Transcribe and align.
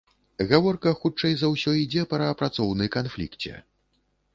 Гаворка, 0.51 0.93
хутчэй 1.03 1.37
за 1.43 1.47
ўсё, 1.53 1.75
ідзе 1.83 2.09
пра 2.15 2.33
працоўны 2.43 2.93
канфлікце. 3.01 3.53